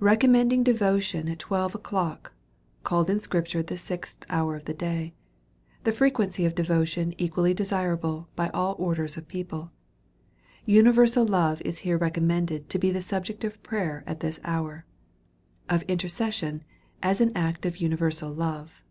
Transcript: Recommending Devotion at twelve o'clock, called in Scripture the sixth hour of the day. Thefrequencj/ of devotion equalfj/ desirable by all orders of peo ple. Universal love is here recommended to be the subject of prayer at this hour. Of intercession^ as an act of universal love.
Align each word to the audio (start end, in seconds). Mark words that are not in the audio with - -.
Recommending 0.00 0.64
Devotion 0.64 1.28
at 1.28 1.38
twelve 1.38 1.72
o'clock, 1.72 2.32
called 2.82 3.08
in 3.08 3.20
Scripture 3.20 3.62
the 3.62 3.76
sixth 3.76 4.24
hour 4.28 4.56
of 4.56 4.64
the 4.64 4.74
day. 4.74 5.14
Thefrequencj/ 5.84 6.44
of 6.44 6.56
devotion 6.56 7.12
equalfj/ 7.12 7.54
desirable 7.54 8.28
by 8.34 8.48
all 8.48 8.74
orders 8.80 9.16
of 9.16 9.28
peo 9.28 9.44
ple. 9.44 9.70
Universal 10.66 11.26
love 11.26 11.60
is 11.60 11.78
here 11.78 11.96
recommended 11.96 12.68
to 12.70 12.78
be 12.80 12.90
the 12.90 13.00
subject 13.00 13.44
of 13.44 13.62
prayer 13.62 14.02
at 14.04 14.18
this 14.18 14.40
hour. 14.42 14.84
Of 15.68 15.86
intercession^ 15.86 16.62
as 17.00 17.20
an 17.20 17.30
act 17.36 17.64
of 17.64 17.76
universal 17.76 18.32
love. 18.32 18.82